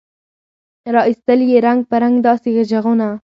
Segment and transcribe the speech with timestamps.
[0.93, 3.07] را ایستل یې رنګ په رنګ داسي ږغونه